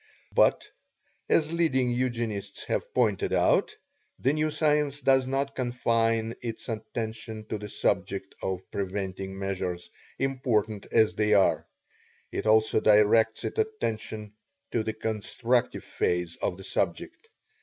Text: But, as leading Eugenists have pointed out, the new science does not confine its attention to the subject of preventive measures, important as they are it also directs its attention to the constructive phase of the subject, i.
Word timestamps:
But, 0.33 0.67
as 1.29 1.53
leading 1.53 1.91
Eugenists 1.91 2.63
have 2.63 2.91
pointed 2.91 3.33
out, 3.33 3.75
the 4.17 4.33
new 4.33 4.49
science 4.49 4.99
does 4.99 5.27
not 5.27 5.53
confine 5.53 6.33
its 6.41 6.67
attention 6.69 7.45
to 7.49 7.59
the 7.59 7.69
subject 7.69 8.33
of 8.41 8.63
preventive 8.71 9.29
measures, 9.29 9.91
important 10.17 10.87
as 10.91 11.13
they 11.13 11.35
are 11.35 11.67
it 12.31 12.47
also 12.47 12.79
directs 12.79 13.43
its 13.43 13.59
attention 13.59 14.33
to 14.71 14.81
the 14.81 14.93
constructive 14.93 15.83
phase 15.83 16.35
of 16.37 16.57
the 16.57 16.63
subject, 16.63 17.27
i. 17.27 17.35